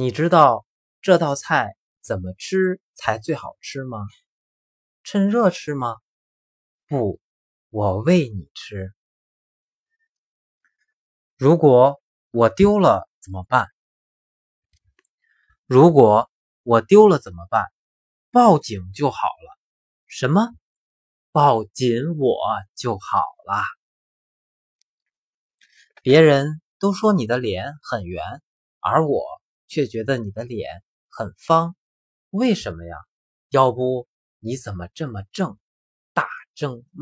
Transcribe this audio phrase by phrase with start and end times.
[0.00, 0.64] 你知道
[1.02, 3.98] 这道菜怎么吃才最好吃吗？
[5.02, 5.94] 趁热吃吗？
[6.88, 7.20] 不，
[7.68, 8.94] 我喂你吃。
[11.36, 12.00] 如果
[12.30, 13.68] 我丢了怎么办？
[15.66, 16.30] 如果
[16.62, 17.66] 我丢了怎么办？
[18.30, 19.58] 报警就好了。
[20.06, 20.48] 什么？
[21.30, 22.40] 抱紧我
[22.74, 23.62] 就好了。
[26.00, 28.24] 别人都说你的脸很圆，
[28.78, 29.39] 而我
[29.70, 31.76] 却觉得你的脸很方，
[32.30, 32.96] 为什么呀？
[33.50, 34.08] 要不
[34.40, 35.56] 你怎么这么正，
[36.12, 36.98] 大正妹？